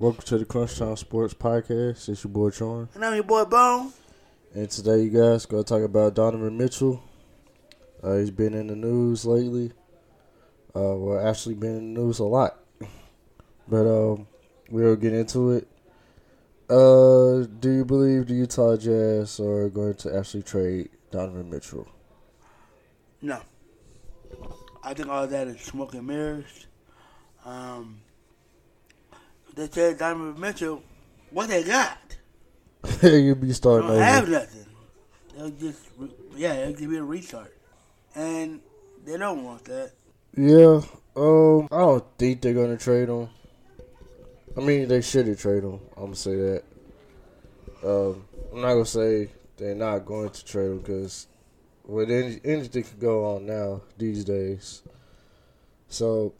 Welcome 0.00 0.22
to 0.26 0.38
the 0.38 0.44
Crunch 0.44 0.78
Time 0.78 0.94
Sports 0.96 1.34
Podcast. 1.34 2.08
It's 2.08 2.22
your 2.22 2.30
boy 2.32 2.50
Sean. 2.50 2.88
And 2.94 3.04
I'm 3.04 3.16
your 3.16 3.24
boy 3.24 3.44
Bone. 3.46 3.92
And 4.54 4.70
today, 4.70 5.02
you 5.02 5.10
guys, 5.10 5.44
going 5.44 5.64
to 5.64 5.68
talk 5.68 5.82
about 5.82 6.14
Donovan 6.14 6.56
Mitchell. 6.56 7.02
Uh, 8.00 8.18
he's 8.18 8.30
been 8.30 8.54
in 8.54 8.68
the 8.68 8.76
news 8.76 9.24
lately. 9.24 9.72
Uh, 10.72 10.94
well, 10.94 11.28
actually, 11.28 11.56
been 11.56 11.78
in 11.78 11.94
the 11.94 12.00
news 12.00 12.20
a 12.20 12.24
lot. 12.24 12.60
But 13.66 13.88
um, 13.88 14.28
we'll 14.70 14.94
get 14.94 15.14
into 15.14 15.50
it. 15.50 15.66
Uh, 16.70 17.48
do 17.58 17.68
you 17.68 17.84
believe 17.84 18.28
the 18.28 18.34
Utah 18.34 18.76
Jazz 18.76 19.40
are 19.40 19.68
going 19.68 19.94
to 19.94 20.16
actually 20.16 20.44
trade 20.44 20.90
Donovan 21.10 21.50
Mitchell? 21.50 21.88
No. 23.20 23.40
I 24.84 24.94
think 24.94 25.08
all 25.08 25.26
that 25.26 25.48
is 25.48 25.60
smoke 25.60 25.94
and 25.94 26.06
mirrors. 26.06 26.68
Um, 27.44 28.02
they 29.58 29.68
said 29.68 29.98
Donovan 29.98 30.40
Mitchell, 30.40 30.82
what 31.30 31.48
they 31.48 31.64
got? 31.64 31.98
You'll 33.02 33.34
be 33.34 33.48
They 33.48 33.52
starting 33.52 33.88
don't 33.88 33.96
over. 33.96 34.04
have 34.04 34.28
nothing. 34.28 34.64
They'll 35.36 35.50
just, 35.50 35.80
re- 35.98 36.10
yeah, 36.36 36.54
it'll 36.54 36.74
give 36.74 36.92
you 36.92 37.00
a 37.00 37.04
restart. 37.04 37.52
And 38.14 38.60
they 39.04 39.16
don't 39.16 39.44
want 39.44 39.64
that. 39.64 39.92
Yeah, 40.36 40.80
um, 41.16 41.68
I 41.72 41.78
don't 41.78 42.04
think 42.18 42.40
they're 42.40 42.54
gonna 42.54 42.76
trade 42.76 43.08
him. 43.08 43.28
I 44.56 44.60
mean, 44.60 44.86
they 44.88 45.00
should 45.00 45.26
have 45.26 45.40
traded 45.40 45.64
him. 45.64 45.80
I'm 45.96 46.04
gonna 46.04 46.16
say 46.16 46.36
that. 46.36 46.62
Um, 47.84 48.24
I'm 48.52 48.60
not 48.60 48.72
gonna 48.74 48.84
say 48.86 49.30
they're 49.56 49.74
not 49.74 50.06
going 50.06 50.30
to 50.30 50.44
trade 50.44 50.66
him 50.70 50.78
because 50.78 51.26
with 51.84 52.10
any, 52.10 52.40
anything 52.44 52.84
can 52.84 52.98
go 52.98 53.24
on 53.34 53.46
now 53.46 53.82
these 53.96 54.24
days. 54.24 54.82
So 55.88 56.34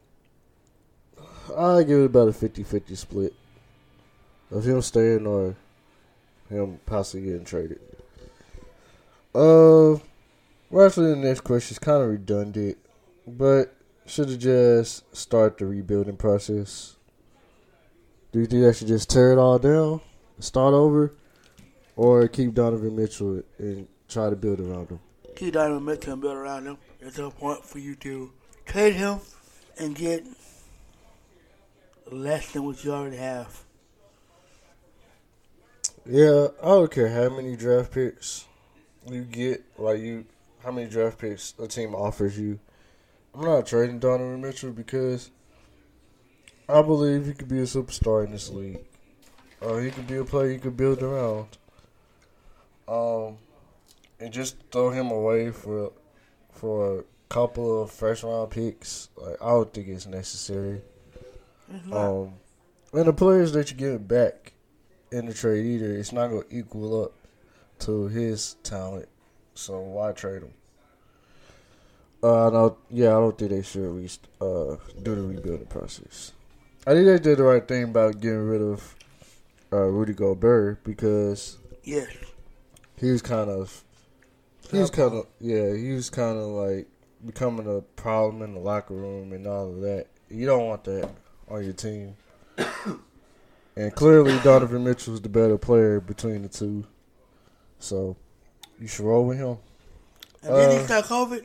I 1.57 1.83
give 1.83 2.01
it 2.01 2.07
about 2.07 2.29
a 2.29 2.33
50-50 2.33 2.97
split 2.97 3.35
of 4.51 4.67
him 4.67 4.83
staying 4.83 5.27
or 5.27 5.57
him 6.49 6.81
possibly 6.87 7.27
getting 7.27 7.45
traded. 7.45 7.81
Uh, 9.35 9.99
well, 10.71 10.87
actually, 10.87 11.11
the 11.11 11.17
next 11.17 11.41
question 11.41 11.75
is 11.75 11.79
kind 11.79 12.03
of 12.03 12.09
redundant, 12.09 12.79
but 13.27 13.75
should 14.07 14.29
the 14.29 14.37
Jazz 14.37 15.03
start 15.13 15.59
the 15.59 15.67
rebuilding 15.67 16.17
process? 16.17 16.97
Do 18.33 18.41
you 18.41 18.47
think 18.47 18.63
they 18.63 18.73
should 18.73 18.89
just 18.89 19.11
tear 19.11 19.33
it 19.33 19.39
all 19.39 19.59
down, 19.59 20.01
start 20.41 20.75
over, 20.75 21.15
or 21.97 22.29
keep 22.29 22.55
Donovan 22.55 22.97
Mitchell 22.97 23.43
and 23.59 23.87
try 24.09 24.31
to 24.31 24.37
build 24.37 24.61
around 24.61 24.91
him? 24.91 25.01
Keep 25.37 25.55
Donovan 25.55 25.85
Mitchell 25.85 26.15
and 26.15 26.23
build 26.23 26.37
around 26.37 26.67
him. 26.67 26.79
There's 27.01 27.19
no 27.19 27.31
point 27.31 27.65
for 27.65 27.79
you 27.79 27.95
to 27.97 28.33
trade 28.67 28.95
him 28.95 29.21
and 29.79 29.95
get 29.95 30.25
less 32.11 32.53
than 32.53 32.65
what 32.65 32.85
you 32.85 32.93
already 32.93 33.17
have. 33.17 33.65
Yeah, 36.07 36.49
I 36.63 36.67
don't 36.67 36.91
care 36.91 37.09
how 37.09 37.35
many 37.35 37.57
draft 37.57 37.93
picks 37.93 38.47
you 39.11 39.25
get, 39.25 39.63
like 39.79 40.01
you, 40.01 40.25
how 40.65 40.71
many 40.71 40.89
draft 40.89 41.19
picks 41.19 41.55
a 41.59 41.67
team 41.67 41.95
offers 41.95 42.39
you. 42.39 42.59
I'm 43.35 43.45
not 43.45 43.67
trading 43.67 43.99
Donovan 43.99 44.41
Mitchell 44.41 44.73
because 44.73 45.31
I 46.69 46.83
believe 46.83 47.27
he 47.27 47.35
could 47.35 47.49
be 47.49 47.61
a 47.61 47.65
superstar 47.65 48.25
in 48.25 48.33
this 48.33 48.49
league. 48.51 48.81
Uh, 49.61 49.77
he 49.79 49.91
could 49.91 50.07
be 50.07 50.17
a 50.17 50.25
player 50.25 50.51
you 50.51 50.59
could 50.59 50.77
build 50.77 51.03
around. 51.03 51.49
Um, 52.87 53.37
and 54.21 54.33
just 54.33 54.57
throw 54.71 54.91
him 54.91 55.11
away 55.11 55.51
for 55.51 55.93
for 56.53 57.01
a 57.01 57.05
couple 57.29 57.83
of 57.83 57.91
first 57.91 58.23
round 58.23 58.51
picks. 58.51 59.09
Like 59.17 59.37
I 59.43 59.49
don't 59.49 59.73
think 59.73 59.89
it's 59.89 60.07
necessary. 60.07 60.81
Not. 61.87 62.11
Um, 62.11 62.33
and 62.93 63.07
the 63.07 63.13
players 63.13 63.53
that 63.53 63.71
you 63.71 63.77
get 63.77 64.09
back 64.09 64.53
in 65.13 65.27
the 65.27 65.35
trade 65.35 65.67
either, 65.67 65.95
it's 65.95 66.13
not 66.13 66.29
going 66.29 66.49
to 66.49 66.57
equal 66.57 67.05
up 67.05 67.13
to 67.81 68.09
his 68.09 68.55
talent. 68.63 69.09
So 69.55 69.81
why 69.81 70.13
trade 70.13 70.43
him? 70.43 70.53
Uh, 72.23 72.51
don't, 72.51 72.79
yeah, 72.91 73.09
I 73.09 73.21
don't 73.21 73.37
think 73.39 73.51
they 73.51 73.63
should 73.63 73.83
re- 73.83 74.09
uh, 74.41 74.77
do 75.03 75.15
the 75.15 75.23
rebuilding 75.23 75.67
process. 75.67 76.33
I 76.87 76.93
think 76.93 77.07
they 77.07 77.19
did 77.19 77.39
the 77.39 77.45
right 77.45 77.67
thing 77.67 77.85
about 77.85 78.21
getting 78.21 78.49
rid 78.49 78.63
of 78.63 78.97
uh, 79.73 79.83
Rudy 79.83 80.15
Gobert 80.15 80.83
because 80.83 81.59
yeah, 81.85 82.07
he 82.97 83.11
was 83.11 83.23
kind 83.23 83.51
of, 83.51 83.85
he 84.71 84.79
was 84.79 84.91
kind 84.91 85.15
of, 85.15 85.27
yeah, 85.41 85.75
he 85.75 85.93
was 85.93 86.11
kind 86.11 86.39
of 86.39 86.47
like 86.47 86.89
becoming 87.25 87.67
a 87.67 87.83
problem 88.01 88.43
in 88.43 88.55
the 88.55 88.61
locker 88.61 88.95
room 88.95 89.33
and 89.33 89.47
all 89.47 89.71
of 89.71 89.81
that. 89.83 90.07
You 90.31 90.47
don't 90.47 90.67
want 90.67 90.85
that 90.85 91.09
on 91.51 91.65
your 91.65 91.73
team. 91.73 92.17
and 93.77 93.95
clearly, 93.95 94.39
Donovan 94.43 94.85
Mitchell 94.85 95.13
Mitchell's 95.13 95.21
the 95.21 95.29
better 95.29 95.59
player 95.59 96.01
between 96.01 96.43
the 96.43 96.49
two. 96.49 96.85
So, 97.79 98.17
you 98.81 98.87
should 98.87 99.05
roll 99.05 99.27
with 99.27 99.39
him. 99.39 99.59
And 100.43 100.55
then 100.55 100.71
Uh, 100.71 100.79
he 100.81 100.85
start 100.85 101.05
COVID, 101.07 101.45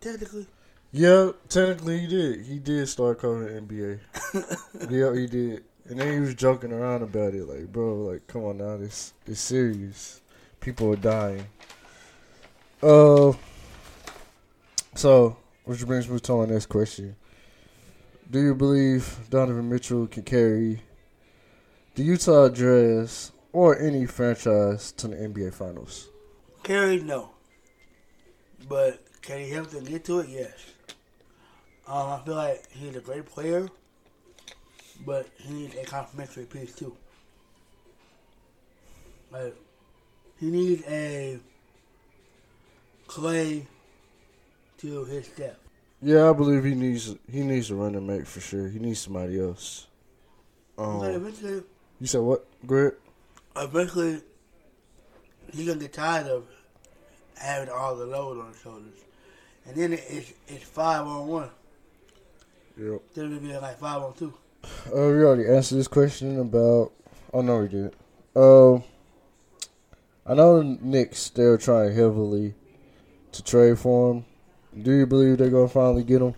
technically. 0.00 0.46
Yeah, 0.92 1.32
technically 1.48 1.98
he 2.00 2.06
did. 2.06 2.46
He 2.46 2.58
did 2.58 2.88
start 2.88 3.20
covering 3.20 3.66
NBA. 3.66 4.00
yeah, 4.90 5.12
he 5.14 5.26
did. 5.26 5.64
And 5.86 5.98
then 6.00 6.12
he 6.12 6.20
was 6.20 6.34
joking 6.34 6.72
around 6.72 7.02
about 7.02 7.34
it, 7.34 7.44
like, 7.46 7.70
bro, 7.72 7.96
like, 7.96 8.26
come 8.26 8.44
on 8.44 8.58
now, 8.58 8.76
this 8.76 9.12
it's 9.26 9.40
serious. 9.40 10.20
People 10.60 10.92
are 10.92 10.96
dying. 10.96 11.46
Uh, 12.82 13.32
so 14.94 15.36
which 15.64 15.84
brings 15.86 16.08
me 16.08 16.18
to 16.20 16.32
my 16.36 16.46
next 16.46 16.66
question: 16.66 17.16
Do 18.30 18.40
you 18.40 18.54
believe 18.54 19.18
Donovan 19.28 19.68
Mitchell 19.68 20.06
can 20.06 20.22
carry 20.22 20.80
the 21.94 22.02
Utah 22.02 22.48
Jazz 22.48 23.32
or 23.52 23.78
any 23.78 24.06
franchise 24.06 24.92
to 24.92 25.08
the 25.08 25.16
NBA 25.16 25.52
Finals? 25.52 26.08
Carry, 26.62 27.00
no. 27.00 27.30
But 28.66 29.04
can 29.20 29.40
he 29.40 29.50
help 29.50 29.68
them 29.70 29.84
get 29.84 30.04
to 30.06 30.20
it? 30.20 30.30
Yes. 30.30 30.52
Um, 31.86 32.12
I 32.12 32.20
feel 32.24 32.34
like 32.34 32.66
he's 32.72 32.96
a 32.96 33.00
great 33.00 33.26
player, 33.26 33.68
but 35.04 35.28
he 35.36 35.52
needs 35.52 35.76
a 35.76 35.84
complimentary 35.84 36.46
piece 36.46 36.74
too. 36.74 36.96
Like, 39.30 39.54
he 40.40 40.50
needs 40.50 40.82
a 40.88 41.38
Klay 43.06 43.66
to 44.78 45.04
his 45.04 45.26
Steph. 45.26 45.63
Yeah, 46.04 46.28
I 46.28 46.34
believe 46.34 46.64
he 46.64 46.74
needs 46.74 47.16
he 47.30 47.40
needs 47.40 47.70
a 47.70 47.74
running 47.74 48.06
mate 48.06 48.26
for 48.26 48.38
sure. 48.40 48.68
He 48.68 48.78
needs 48.78 49.00
somebody 49.00 49.40
else. 49.40 49.86
But 50.76 50.84
Um, 50.84 51.04
eventually, 51.04 51.62
you 51.98 52.06
said 52.06 52.20
what, 52.20 52.46
Greg? 52.66 52.92
eventually, 53.56 54.20
he's 55.50 55.66
gonna 55.66 55.80
get 55.80 55.94
tired 55.94 56.26
of 56.26 56.44
having 57.38 57.70
all 57.70 57.96
the 57.96 58.04
load 58.04 58.38
on 58.38 58.48
his 58.52 58.60
shoulders, 58.60 59.00
and 59.64 59.74
then 59.74 59.94
it's 59.94 60.34
it's 60.46 60.64
five 60.64 61.06
on 61.06 61.26
one. 61.26 61.50
Yep. 62.78 63.00
Then 63.14 63.24
it'll 63.26 63.38
be 63.40 63.56
like 63.56 63.78
five 63.78 64.02
on 64.02 64.12
two. 64.12 64.34
Uh, 64.88 64.96
we 65.08 65.24
already 65.24 65.46
answered 65.48 65.76
this 65.76 65.88
question 65.88 66.38
about. 66.38 66.92
Oh 67.32 67.40
no, 67.40 67.60
we 67.60 67.68
did. 67.68 67.94
Um, 68.36 68.82
I 70.26 70.34
know 70.34 70.58
the 70.58 70.64
Knicks 70.82 71.30
they're 71.30 71.56
trying 71.56 71.94
heavily 71.94 72.54
to 73.32 73.42
trade 73.42 73.78
for 73.78 74.12
him. 74.12 74.24
Do 74.82 74.92
you 74.92 75.06
believe 75.06 75.38
they're 75.38 75.50
gonna 75.50 75.68
finally 75.68 76.02
get 76.02 76.22
him? 76.22 76.34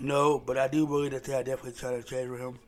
No, 0.00 0.38
but 0.38 0.58
I 0.58 0.68
do 0.68 0.86
believe 0.86 1.10
that 1.12 1.24
they 1.24 1.34
are 1.34 1.42
definitely 1.42 1.72
trying 1.72 2.02
to 2.02 2.08
trade 2.08 2.28
with 2.28 2.40
him 2.40 2.58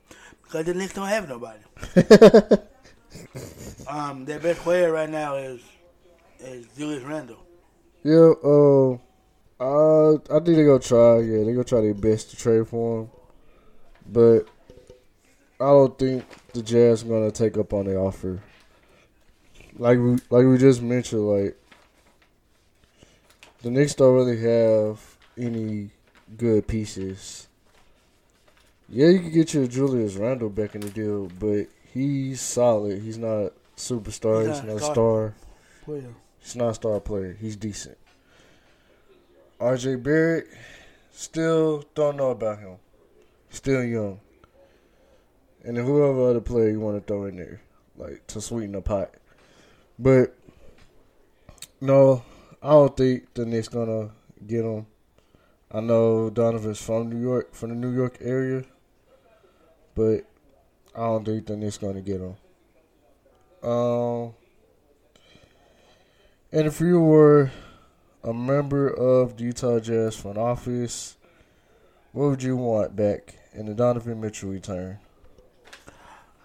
because 0.43 0.67
the 0.67 0.75
Knicks 0.75 0.95
don't 0.95 1.09
have 1.09 1.29
nobody. 1.29 1.61
um, 3.89 4.25
their 4.25 4.41
best 4.41 4.61
player 4.61 4.93
right 4.93 5.09
now 5.09 5.37
is 5.37 5.61
is 6.41 6.67
Julius 6.77 7.05
Randle. 7.05 7.45
Yeah. 8.03 8.33
Uh, 8.43 8.99
uh, 9.61 10.15
I 10.15 10.41
think 10.41 10.57
they're 10.57 10.67
gonna 10.67 10.79
try. 10.79 11.19
Yeah, 11.19 11.45
they're 11.45 11.53
gonna 11.53 11.65
try 11.65 11.83
their 11.83 11.95
best 11.95 12.31
to 12.31 12.37
trade 12.37 12.67
for 12.67 13.03
him, 13.03 13.11
but 14.11 14.41
I 15.61 15.67
don't 15.67 15.99
think 15.99 16.25
the 16.55 16.63
Jazz 16.63 17.03
are 17.03 17.09
gonna 17.09 17.31
take 17.31 17.59
up 17.59 17.75
on 17.75 17.85
the 17.85 17.97
offer. 17.97 18.43
Like 19.77 19.99
we 19.99 20.13
like 20.31 20.47
we 20.47 20.57
just 20.57 20.81
mentioned, 20.81 21.29
like 21.29 21.60
the 23.63 23.71
Knicks 23.71 23.95
don't 23.95 24.15
really 24.15 24.41
have 24.41 25.01
any 25.37 25.91
good 26.37 26.67
pieces. 26.67 27.49
Yeah, 28.89 29.09
you 29.09 29.21
can 29.21 29.33
get 29.33 29.55
your 29.55 29.67
Julius 29.67 30.17
Randle 30.17 30.49
back 30.49 30.75
in 30.75 30.81
the 30.81 30.91
deal, 30.91 31.31
but 31.39 31.67
he's 31.93 32.41
solid. 32.41 33.03
He's 33.03 33.19
not 33.19 33.53
superstar. 33.77 34.47
He's 34.49 34.61
He's 34.61 34.65
not 34.65 34.77
a 34.77 34.81
star. 34.81 35.35
Player. 35.85 36.15
He's 36.41 36.57
not 36.57 36.71
a 36.71 36.75
star 36.75 37.01
player. 37.01 37.37
He's 37.41 37.57
decent. 37.57 37.99
RJ 39.61 40.03
Barrett, 40.03 40.49
still 41.13 41.85
don't 41.95 42.17
know 42.17 42.31
about 42.31 42.61
him. 42.61 42.77
Still 43.51 43.85
young. 43.85 44.21
And 45.63 45.77
then 45.77 45.85
whoever 45.85 46.31
other 46.31 46.41
player 46.41 46.71
you 46.71 46.81
want 46.81 46.97
to 46.97 47.07
throw 47.07 47.27
in 47.27 47.37
there, 47.37 47.61
like 47.97 48.27
to 48.29 48.41
sweeten 48.41 48.73
the 48.73 48.81
pot. 48.81 49.13
But 49.99 50.35
no, 51.81 52.23
I 52.63 52.71
don't 52.71 52.95
think 52.97 53.33
the 53.35 53.47
Knicks 53.47 53.69
gonna 53.69 54.11
get 54.47 54.65
him. 54.65 54.87
I 55.71 55.81
know 55.81 56.29
Donovan's 56.31 56.81
from 56.81 57.09
New 57.09 57.21
York, 57.21 57.55
from 57.55 57.71
the 57.71 57.77
New 57.77 57.95
York 57.95 58.19
area, 58.21 58.65
but 59.95 60.25
I 60.95 61.01
don't 61.01 61.25
think 61.25 61.47
the 61.47 61.57
Knicks 61.57 61.79
to 61.79 62.01
get 62.01 62.21
him. 62.21 62.37
Um, 63.63 64.35
and 66.53 66.67
if 66.67 66.81
you 66.81 67.01
were 67.01 67.51
a 68.25 68.35
member 68.35 68.89
of 68.89 69.37
the 69.37 69.45
Utah 69.45 69.79
Jazz 69.79 70.17
front 70.17 70.37
office, 70.37 71.17
what 72.13 72.31
would 72.31 72.43
you 72.43 72.57
want 72.57 72.97
back 72.97 73.37
in 73.55 73.67
the 73.67 73.75
Donovan 73.75 74.21
Mitchell 74.21 74.51
return? 74.51 74.99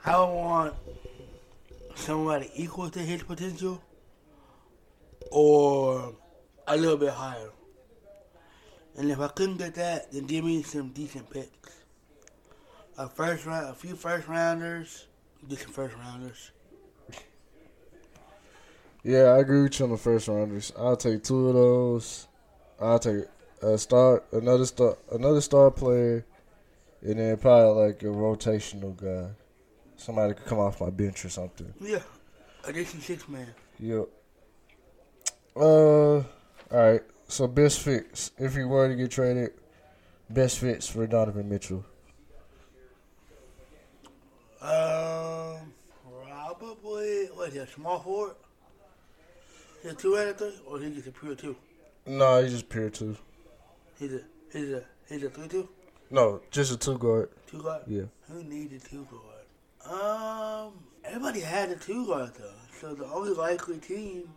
I 0.05 0.19
would 0.19 0.33
want 0.33 0.75
somebody 1.95 2.51
equal 2.55 2.89
to 2.91 2.99
his 2.99 3.23
potential 3.23 3.81
or 5.31 6.15
a 6.67 6.77
little 6.77 6.97
bit 6.97 7.11
higher. 7.11 7.49
And 8.97 9.11
if 9.11 9.19
I 9.19 9.27
couldn't 9.27 9.57
get 9.57 9.75
that, 9.75 10.11
then 10.11 10.25
give 10.25 10.45
me 10.45 10.63
some 10.63 10.89
decent 10.89 11.29
picks. 11.29 11.75
A 12.97 13.09
first 13.09 13.45
round, 13.45 13.69
a 13.69 13.73
few 13.73 13.95
first 13.95 14.27
rounders, 14.27 15.07
get 15.49 15.59
some 15.59 15.71
first 15.71 15.95
rounders. 15.97 16.51
Yeah, 19.03 19.33
I 19.33 19.39
agree 19.39 19.63
with 19.63 19.79
you 19.79 19.85
on 19.85 19.91
the 19.91 19.97
first 19.97 20.27
rounders. 20.27 20.71
I'll 20.77 20.95
take 20.95 21.23
two 21.23 21.49
of 21.49 21.53
those. 21.53 22.27
I'll 22.81 22.97
take 22.97 23.25
a 23.61 23.77
star, 23.77 24.23
another 24.31 24.65
star, 24.65 24.97
another 25.11 25.41
star 25.41 25.71
player, 25.71 26.25
and 27.01 27.19
then 27.19 27.37
probably 27.37 27.85
like 27.85 28.01
a 28.01 28.07
rotational 28.07 28.95
guy, 28.95 29.29
somebody 29.97 30.33
could 30.33 30.45
come 30.45 30.59
off 30.59 30.81
my 30.81 30.89
bench 30.89 31.23
or 31.25 31.29
something. 31.29 31.71
Yeah, 31.79 31.99
a 32.63 32.73
decent 32.73 33.03
six 33.03 33.27
man. 33.27 33.53
Yep. 33.79 34.07
Uh, 35.55 36.17
all 36.17 36.23
right. 36.71 37.01
So 37.27 37.47
best 37.47 37.79
fits 37.79 38.31
if 38.37 38.55
you 38.55 38.67
were 38.67 38.87
to 38.87 38.95
get 38.95 39.11
traded, 39.11 39.51
best 40.29 40.59
fits 40.59 40.87
for 40.87 41.07
Donovan 41.07 41.49
Mitchell. 41.49 41.83
Um, 44.61 45.73
probably 46.23 47.25
what 47.27 47.49
is 47.49 47.53
he, 47.53 47.59
a 47.59 47.67
small 47.67 47.99
forward? 47.99 48.35
He's 49.81 49.91
a 49.91 49.95
two 49.95 50.17
out 50.17 50.27
of 50.27 50.37
three, 50.37 50.53
or 50.67 50.79
he 50.79 50.93
just 50.93 51.07
a 51.07 51.11
pure 51.11 51.35
two. 51.35 51.55
No, 52.05 52.41
he's 52.41 52.51
just 52.51 52.69
pure 52.69 52.89
two. 52.89 53.15
He's 53.99 54.13
a 54.13 54.21
he's 54.51 54.71
a 54.71 54.83
he's 55.07 55.23
a 55.23 55.29
three 55.29 55.47
two, 55.47 55.69
No, 56.11 56.41
just 56.51 56.71
a 56.73 56.77
two 56.77 56.97
guard. 56.97 57.29
two 57.47 57.61
guard. 57.61 57.83
Yeah. 57.87 58.03
Who 58.29 58.43
needed 58.43 58.81
two 58.83 59.07
guard? 59.11 59.21
Um, 59.87 60.73
everybody 61.03 61.39
had 61.39 61.69
a 61.69 61.75
two 61.75 62.05
guard 62.07 62.31
though, 62.37 62.51
so 62.79 62.93
the 62.95 63.05
only 63.05 63.33
likely 63.33 63.77
team 63.77 64.29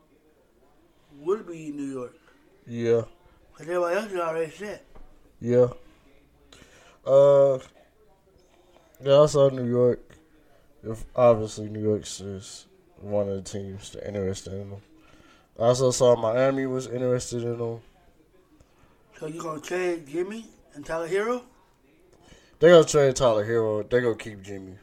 would 1.18 1.46
be 1.46 1.70
New 1.70 1.84
York, 1.84 2.14
Yeah. 2.66 3.02
because 3.52 3.68
everybody 3.68 3.96
else 3.96 4.12
is 4.12 4.20
already 4.20 4.50
set. 4.52 4.84
Yeah. 5.40 5.68
Uh. 7.06 7.58
Yeah, 9.00 9.20
I 9.22 9.26
saw 9.26 9.48
New 9.48 9.66
York. 9.68 10.00
If 10.82 11.04
obviously 11.14 11.68
New 11.68 11.82
York's 11.82 12.20
is 12.20 12.66
one 13.00 13.28
of 13.28 13.36
the 13.36 13.42
teams 13.42 13.90
that 13.90 14.06
interested 14.06 14.52
in 14.54 14.70
them. 14.70 14.80
I 15.58 15.62
also 15.64 15.90
saw 15.90 16.16
Miami 16.16 16.66
was 16.66 16.86
interested 16.86 17.42
in 17.42 17.58
them. 17.58 17.80
So 19.18 19.26
you 19.26 19.40
gonna 19.40 19.60
trade 19.60 20.06
Jimmy 20.06 20.46
and 20.74 20.84
Tyler 20.84 21.08
Herro? 21.08 21.42
They 22.60 22.68
gonna 22.70 22.84
trade 22.84 23.14
Tyler 23.16 23.44
Herro. 23.44 23.88
They 23.88 24.00
gonna 24.00 24.16
keep 24.16 24.42
Jimmy. 24.42 24.74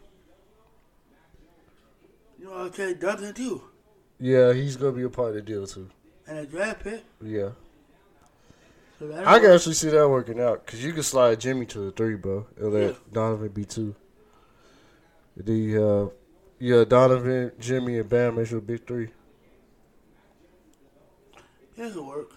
You 2.40 2.48
gonna 2.48 2.70
trade 2.70 3.00
Duncan 3.00 3.34
too, 3.34 3.62
Yeah, 4.20 4.54
he's 4.54 4.76
gonna 4.78 4.92
be 4.94 5.04
a 5.04 5.10
part 5.10 5.30
of 5.30 5.36
the 5.36 5.42
deal 5.42 5.66
too. 5.68 5.90
And 6.28 6.38
a 6.40 6.46
draft 6.46 6.84
pick. 6.84 7.04
Yeah, 7.22 7.50
So 9.00 9.14
I 9.26 9.40
can 9.40 9.52
actually 9.52 9.76
see 9.76 9.90
that 9.90 10.08
working 10.10 10.40
out 10.40 10.66
because 10.66 10.84
you 10.84 10.94
can 10.94 11.04
slide 11.04 11.40
Jimmy 11.40 11.66
to 11.68 11.80
the 11.80 11.92
three, 11.92 12.16
bro, 12.16 12.46
and 12.58 12.74
let 12.74 12.84
Yeah. 12.92 12.94
Donovan 13.12 13.50
be 13.50 13.66
two. 13.66 13.96
The 15.38 15.78
uh, 15.78 16.10
yeah, 16.60 16.86
Donovan, 16.86 17.52
Jimmy, 17.60 18.00
and 18.00 18.10
Bam 18.10 18.36
makes 18.38 18.52
you 18.52 18.58
a 18.58 18.62
big 18.62 18.88
three. 18.88 19.10
Yeah, 21.76 21.88
it'll 21.88 22.06
work. 22.08 22.32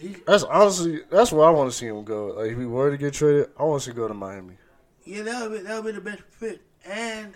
he's 0.00 0.16
That's 0.26 0.42
honestly 0.44 1.00
that's 1.10 1.32
where 1.32 1.46
I 1.46 1.50
want 1.50 1.70
to 1.70 1.76
see 1.76 1.86
him 1.86 2.02
go. 2.04 2.28
Like 2.28 2.52
if 2.52 2.58
he 2.58 2.64
were 2.64 2.90
to 2.90 2.96
get 2.96 3.12
traded, 3.12 3.50
I 3.58 3.64
want 3.64 3.82
to 3.82 3.84
see 3.84 3.90
him 3.90 3.96
go 3.98 4.08
to 4.08 4.14
Miami. 4.14 4.54
Yeah, 5.04 5.22
that 5.24 5.42
would 5.50 5.58
be 5.58 5.66
that 5.66 5.82
would 5.84 5.94
be 5.94 6.00
the 6.00 6.10
best 6.10 6.22
fit, 6.30 6.62
and 6.86 7.34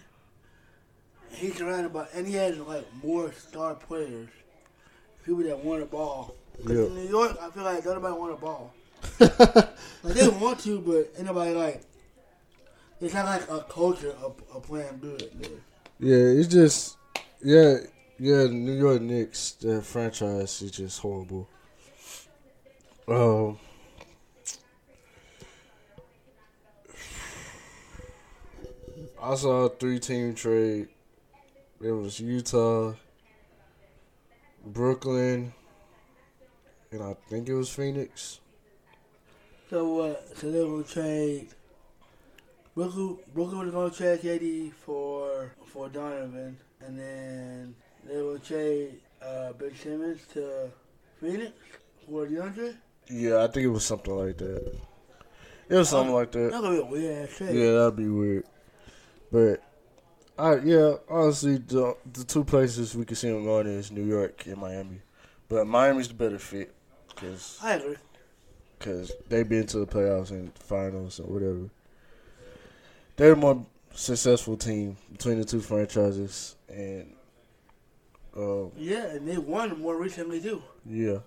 he's 1.31 1.57
surrounded 1.57 1.93
by, 1.93 2.07
and 2.15 2.27
he 2.27 2.35
has 2.35 2.57
like 2.59 2.87
more 3.05 3.31
star 3.33 3.75
players, 3.75 4.29
people 5.27 5.43
that 5.43 5.59
want 5.65 5.81
the 5.81 5.87
ball. 5.87 6.35
'Cause 6.65 6.77
Yeah. 6.77 6.87
in 6.87 6.95
New 6.95 7.09
York, 7.09 7.37
I 7.43 7.51
feel 7.51 7.65
like 7.65 7.85
nobody 7.85 8.15
want 8.15 8.33
a 8.33 8.37
ball. 8.37 8.73
Like 10.03 10.15
they 10.15 10.29
want 10.29 10.61
to, 10.61 10.79
but 10.81 11.13
anybody 11.19 11.53
like. 11.53 11.83
It's 13.01 13.13
not 13.13 13.27
like 13.27 13.51
a 13.51 13.61
culture 13.69 14.15
of, 14.23 14.37
of 14.55 14.63
playing 14.63 14.99
good. 15.03 15.31
There. 15.35 15.51
Yeah, 15.99 16.41
it's 16.41 16.49
just 16.49 16.97
yeah, 17.43 17.79
yeah. 18.19 18.45
New 18.47 18.73
York 18.73 19.03
Knicks, 19.03 19.53
their 19.61 19.83
franchise 19.83 20.63
is 20.63 20.71
just 20.71 21.01
horrible. 21.01 21.49
Um, 23.09 23.59
I 29.21 29.35
saw 29.35 29.65
a 29.65 29.69
three-team 29.71 30.35
trade. 30.35 30.89
It 31.81 31.91
was 31.91 32.21
Utah, 32.21 32.95
Brooklyn, 34.67 35.53
and 36.91 37.03
I 37.03 37.15
think 37.29 37.49
it 37.49 37.55
was 37.55 37.71
Phoenix. 37.71 38.41
So 39.71 39.89
what? 39.95 40.37
So 40.37 40.51
they 40.51 40.63
gonna 40.65 40.83
trade. 40.83 41.49
Brooklyn, 42.75 43.19
Brooklyn 43.33 43.67
was 43.67 43.73
gonna 43.73 43.91
trade 43.91 44.21
KD 44.21 44.73
for 44.73 45.53
for 45.67 45.89
Donovan, 45.89 46.59
and 46.81 46.99
then 46.99 47.75
they 48.05 48.21
will 48.21 48.39
trade 48.39 49.01
uh, 49.25 49.53
Ben 49.53 49.75
Simmons 49.77 50.21
to 50.35 50.71
Phoenix 51.21 51.53
for 52.09 52.27
DeAndre. 52.27 52.77
Yeah, 53.09 53.45
I 53.45 53.47
think 53.47 53.67
it 53.67 53.71
was 53.71 53.85
something 53.85 54.15
like 54.17 54.37
that. 54.39 54.79
It 55.69 55.75
was 55.75 55.89
something 55.89 56.15
like 56.15 56.33
that. 56.33 56.51
Gonna 56.51 56.71
be 56.71 56.79
a 56.79 56.85
weird 56.85 57.29
ass 57.29 57.37
trade. 57.37 57.55
Yeah, 57.55 57.73
that'd 57.73 57.97
be 57.97 58.09
weird. 58.09 58.45
But 59.31 59.63
I 60.39 60.57
yeah, 60.57 60.95
honestly, 61.09 61.57
the 61.59 61.97
the 62.13 62.25
two 62.25 62.45
places 62.45 62.95
we 62.95 63.05
could 63.05 63.17
see 63.17 63.29
him 63.29 63.45
going 63.45 63.67
is 63.67 63.91
New 63.91 64.05
York 64.05 64.45
and 64.47 64.59
Miami. 64.59 65.01
But 65.49 65.67
Miami's 65.67 66.09
the 66.09 66.15
better 66.15 66.39
fit 66.39 66.75
because 67.09 67.59
I 67.63 67.75
agree. 67.75 67.97
cause 68.81 69.13
they've 69.29 69.49
been 69.49 69.67
to 69.69 69.79
the 69.79 69.87
playoffs 69.87 70.31
and 70.31 70.53
finals 70.59 71.21
or 71.21 71.25
whatever. 71.27 71.71
They're 73.17 73.31
the 73.31 73.37
more 73.37 73.65
successful 73.95 74.57
team 74.59 74.97
between 75.13 75.39
the 75.39 75.45
two 75.45 75.61
franchises, 75.61 76.57
and 76.69 77.15
um, 78.37 78.73
Yeah, 78.77 79.07
and 79.07 79.27
they 79.27 79.39
won 79.39 79.81
more 79.81 79.97
recently 79.97 80.41
too. 80.41 80.63
yeah. 80.85 81.19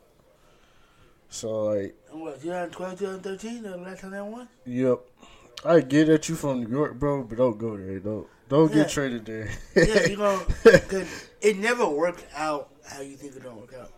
So 1.30 1.64
like, 1.66 1.96
And 2.12 2.22
what, 2.22 2.42
2012, 2.42 3.00
2013, 3.00 3.64
the 3.64 3.78
last 3.78 4.02
time 4.02 4.12
they 4.12 4.22
won? 4.22 4.48
yep. 4.66 5.00
I 5.66 5.82
get 5.82 6.08
that 6.08 6.30
you 6.30 6.36
from 6.36 6.64
New 6.64 6.70
York, 6.70 6.98
bro, 7.00 7.24
but 7.24 7.38
don't 7.38 7.58
go 7.58 7.76
there. 7.78 8.00
Don't 8.00 8.28
don't 8.50 8.70
Yeah. 8.72 8.84
get 8.84 8.90
traded 8.90 9.26
there. 9.26 9.50
Yeah, 9.76 10.08
you 10.08 10.18
know, 10.18 10.42
it 11.42 11.58
never 11.58 11.88
worked 11.88 12.26
out 12.36 12.70
how 12.86 13.02
you 13.02 13.16
think 13.16 13.36
it 13.36 13.44
don't 13.44 13.56
work 13.62 13.74
out. 13.80 13.92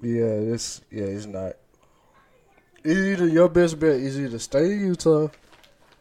Yeah, 0.00 0.24
it's 0.54 0.80
yeah, 0.90 1.04
it's 1.04 1.26
not. 1.26 1.54
It's 2.84 2.98
either 3.20 3.26
your 3.26 3.48
best 3.48 3.80
bet 3.80 3.96
is 3.96 4.18
either 4.18 4.38
stay 4.38 4.72
in 4.72 4.86
Utah, 4.86 5.28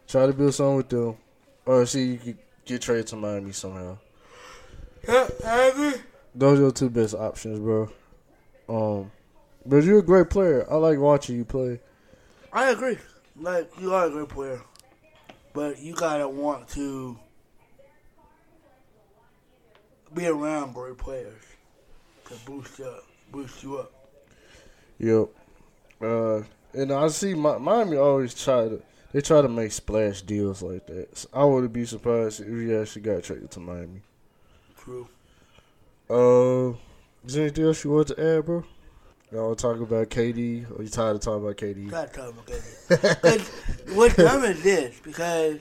try 0.08 0.28
to 0.28 0.34
build 0.34 0.54
something 0.54 0.78
with 0.78 0.90
them, 0.90 1.18
or 1.66 1.86
see 1.88 2.12
you 2.12 2.18
could 2.18 2.38
get 2.66 2.82
traded 2.84 3.08
to 3.08 3.16
Miami 3.16 3.52
somehow. 3.54 3.98
Yeah. 5.08 5.28
Those 6.36 6.60
are 6.60 6.64
your 6.64 6.72
two 6.72 6.90
best 6.92 7.16
options, 7.16 7.60
bro. 7.60 7.90
Um, 8.70 9.12
but 9.66 9.84
you're 9.84 10.00
a 10.00 10.04
great 10.04 10.30
player. 10.30 10.72
I 10.72 10.76
like 10.76 11.00
watching 11.00 11.38
you 11.38 11.46
play. 11.46 11.80
I 12.54 12.70
agree. 12.70 12.98
Like 13.40 13.72
you 13.80 13.94
are 13.94 14.06
a 14.06 14.10
great 14.12 14.30
player, 14.30 14.62
but 15.58 15.80
you 15.80 15.92
gotta 15.92 16.30
want 16.30 16.70
to 16.70 17.18
be 20.14 20.28
around 20.28 20.72
great 20.72 21.00
players 21.00 21.42
to 22.26 22.36
boost 22.46 22.78
you 22.78 22.86
up, 22.86 23.04
boost 23.32 23.64
you 23.64 23.80
up. 23.80 23.92
Yep. 25.00 25.30
Uh, 26.00 26.44
and 26.76 26.92
I 26.92 27.08
see 27.08 27.34
Mi- 27.34 27.58
Miami 27.58 27.98
always 27.98 28.36
try 28.36 28.68
to 28.68 28.84
they 29.12 29.22
try 29.22 29.42
to 29.42 29.50
make 29.50 29.72
splash 29.72 30.22
deals 30.22 30.62
like 30.62 30.86
that. 30.86 31.18
So 31.18 31.28
I 31.34 31.44
wouldn't 31.44 31.74
be 31.74 31.86
surprised 31.86 32.42
if 32.42 32.48
he 32.48 32.76
actually 32.76 33.02
got 33.02 33.24
traded 33.24 33.50
to 33.50 33.60
Miami. 33.60 34.02
True. 34.78 35.08
Uh, 36.08 36.78
is 37.26 37.34
there 37.34 37.46
anything 37.46 37.66
else 37.66 37.84
you 37.84 37.90
want 37.90 38.10
to 38.10 38.38
add, 38.38 38.46
bro? 38.46 38.64
Y'all 39.32 39.48
want 39.48 39.60
to 39.60 39.62
talk 39.62 39.82
about 39.82 40.10
KD, 40.10 40.80
or 40.80 40.84
you 40.84 40.90
tired 40.90 41.18
of 41.18 41.22
talking 41.22 41.44
about 41.44 41.58
KD? 41.58 41.90
Gotta 41.90 42.14
tell 42.14 42.32
him 42.32 42.40
okay. 42.40 42.62
Because 42.88 43.50
what's 43.94 44.16
dumb 44.16 44.46
is 44.46 44.64
this 44.64 45.02
because 45.04 45.60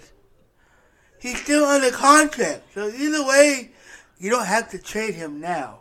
he's 1.21 1.43
still 1.43 1.65
under 1.65 1.91
contract. 1.91 2.63
So 2.75 2.87
either 2.89 3.27
way, 3.27 3.73
you 4.19 4.31
don't 4.31 4.47
have 4.47 4.71
to 4.71 4.79
trade 4.79 5.15
him 5.15 5.41
now. 5.41 5.81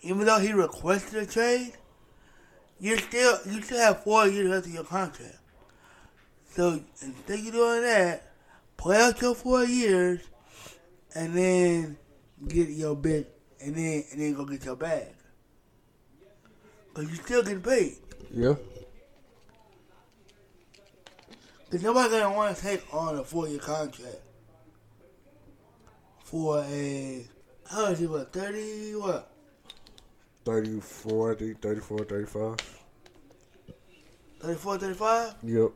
Even 0.00 0.24
though 0.24 0.38
he 0.38 0.54
requested 0.54 1.22
a 1.22 1.26
trade, 1.26 1.74
you're 2.78 2.96
still 2.96 3.38
you 3.44 3.60
still 3.60 3.80
have 3.80 4.02
four 4.02 4.26
years 4.26 4.48
left 4.48 4.66
of 4.66 4.72
your 4.72 4.84
contract. 4.84 5.36
So 6.52 6.80
instead 7.02 7.38
of 7.38 7.52
doing 7.52 7.82
that, 7.82 8.32
play 8.78 8.96
out 8.96 9.20
your 9.20 9.34
four 9.34 9.64
years, 9.64 10.20
and 11.14 11.36
then 11.36 11.98
get 12.48 12.70
your 12.70 12.96
bit, 12.96 13.38
and 13.60 13.74
then 13.74 14.04
and 14.10 14.22
then 14.22 14.32
go 14.32 14.46
get 14.46 14.64
your 14.64 14.76
bag. 14.76 15.08
Cause 16.94 17.08
you 17.08 17.16
still 17.16 17.42
getting 17.42 17.62
paid. 17.62 17.96
Yeah. 18.34 18.54
Cause 21.70 21.82
nobody's 21.82 22.12
gonna 22.12 22.34
want 22.34 22.56
to 22.56 22.62
take 22.62 22.82
on 22.92 23.18
a 23.18 23.24
four 23.24 23.48
year 23.48 23.60
contract 23.60 24.16
for 26.24 26.64
a 26.64 27.24
how 27.68 27.86
is 27.86 28.00
it 28.00 28.10
what 28.10 28.32
thirty 28.32 28.92
what 28.96 29.30
34, 30.44 31.32
I 31.32 31.34
think 31.36 31.60
34, 31.60 31.98
35. 31.98 32.56
34, 34.40 34.78
35? 34.78 35.34
Yep. 35.42 35.70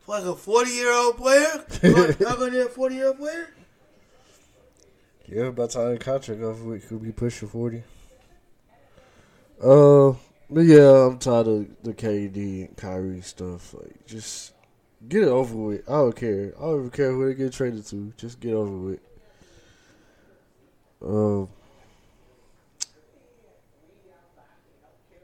For 0.00 0.14
like 0.14 0.24
a 0.24 0.34
forty 0.36 0.70
year 0.70 0.92
old 0.92 1.16
player? 1.16 1.64
Y'all 1.82 2.36
gonna 2.36 2.50
need 2.50 2.60
a 2.60 2.68
forty 2.68 2.94
year 2.94 3.08
old 3.08 3.18
player? 3.18 3.48
Yeah, 5.26 5.50
by 5.50 5.66
the 5.66 5.72
time 5.72 5.92
the 5.92 5.98
contract 5.98 6.42
off, 6.42 6.60
we 6.60 6.78
could 6.78 7.02
be 7.02 7.10
pushing 7.10 7.48
40. 7.48 7.82
Uh, 9.62 10.12
but 10.50 10.60
yeah, 10.60 11.06
I'm 11.06 11.18
tired 11.18 11.48
of 11.48 11.66
the 11.82 11.94
KD 11.94 12.68
and 12.68 12.76
Kyrie 12.76 13.20
stuff. 13.22 13.74
Like, 13.74 14.06
just 14.06 14.52
get 15.08 15.22
it 15.22 15.28
over 15.28 15.56
with. 15.56 15.88
I 15.88 15.92
don't 15.92 16.16
care. 16.16 16.52
I 16.58 16.60
don't 16.60 16.78
even 16.78 16.90
care 16.90 17.12
who 17.12 17.28
they 17.28 17.34
get 17.34 17.52
traded 17.52 17.86
to. 17.86 18.12
Just 18.16 18.40
get 18.40 18.54
over 18.54 18.76
with. 18.76 19.00
Um, 21.02 21.48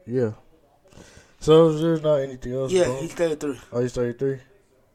yeah. 0.05 0.31
So 1.39 1.73
there's 1.73 2.01
not 2.01 2.15
anything 2.15 2.53
else. 2.53 2.71
Yeah, 2.71 2.99
he's 2.99 3.13
thirty 3.13 3.35
three. 3.35 3.59
Oh, 3.71 3.81
he's 3.81 3.93
33? 3.93 4.39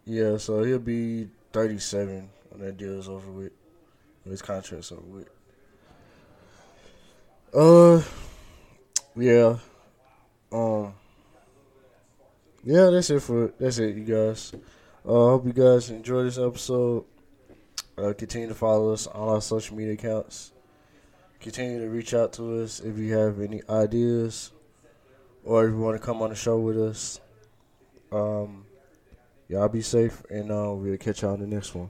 Yeah, 0.06 0.38
so 0.38 0.62
he'll 0.62 0.78
be 0.78 1.28
37 1.52 2.30
when 2.48 2.60
that 2.62 2.78
deal 2.78 2.98
is 2.98 3.08
over 3.08 3.30
with. 3.30 3.52
When 4.24 4.30
his 4.30 4.40
contract's 4.40 4.90
over 4.90 5.02
with. 5.02 5.28
Uh, 7.52 8.02
yeah. 9.18 9.58
Um, 10.50 10.94
yeah, 12.64 12.90
that's 12.90 13.10
it 13.10 13.20
for 13.20 13.52
that's 13.58 13.78
it, 13.78 13.96
you 13.96 14.04
guys. 14.04 14.52
Uh, 15.06 15.26
I 15.26 15.30
hope 15.30 15.46
you 15.46 15.52
guys 15.52 15.90
enjoy 15.90 16.24
this 16.24 16.38
episode. 16.38 17.04
Uh, 17.96 18.12
continue 18.12 18.48
to 18.48 18.54
follow 18.54 18.92
us 18.92 19.06
on 19.06 19.28
our 19.28 19.40
social 19.40 19.76
media 19.76 19.94
accounts. 19.94 20.52
Continue 21.40 21.80
to 21.80 21.88
reach 21.88 22.14
out 22.14 22.32
to 22.34 22.62
us 22.62 22.80
if 22.80 22.98
you 22.98 23.16
have 23.16 23.40
any 23.40 23.62
ideas 23.68 24.50
or 25.44 25.66
if 25.66 25.70
you 25.70 25.78
want 25.78 25.98
to 25.98 26.04
come 26.04 26.20
on 26.20 26.30
the 26.30 26.36
show 26.36 26.58
with 26.58 26.78
us. 26.78 27.20
Um, 28.10 28.66
y'all 29.48 29.68
be 29.68 29.82
safe, 29.82 30.22
and 30.30 30.50
uh, 30.50 30.72
we'll 30.74 30.96
catch 30.96 31.22
y'all 31.22 31.34
in 31.34 31.40
the 31.40 31.46
next 31.46 31.74
one. 31.74 31.86